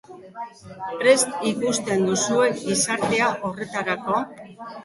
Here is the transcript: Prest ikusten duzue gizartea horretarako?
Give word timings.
Prest 1.01 1.45
ikusten 1.49 2.01
duzue 2.07 2.49
gizartea 2.63 3.31
horretarako? 3.51 4.19